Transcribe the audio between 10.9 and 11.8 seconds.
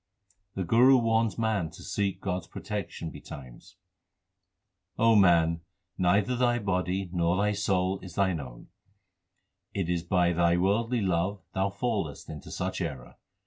love thou